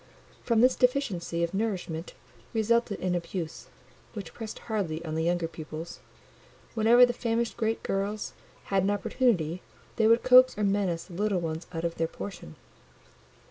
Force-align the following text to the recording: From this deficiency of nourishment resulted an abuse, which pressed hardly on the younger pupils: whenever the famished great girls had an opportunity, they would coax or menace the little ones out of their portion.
From 0.43 0.61
this 0.61 0.75
deficiency 0.75 1.43
of 1.43 1.53
nourishment 1.53 2.15
resulted 2.55 2.99
an 3.01 3.13
abuse, 3.13 3.67
which 4.13 4.33
pressed 4.33 4.57
hardly 4.65 5.05
on 5.05 5.13
the 5.13 5.23
younger 5.25 5.47
pupils: 5.47 5.99
whenever 6.73 7.05
the 7.05 7.13
famished 7.13 7.55
great 7.55 7.83
girls 7.83 8.33
had 8.73 8.81
an 8.81 8.89
opportunity, 8.89 9.61
they 9.97 10.07
would 10.07 10.23
coax 10.23 10.57
or 10.57 10.63
menace 10.63 11.03
the 11.03 11.13
little 11.13 11.39
ones 11.39 11.67
out 11.71 11.83
of 11.85 11.97
their 11.97 12.07
portion. 12.07 12.55